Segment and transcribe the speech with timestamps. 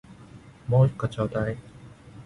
[0.67, 1.55] もう一個ちょうだい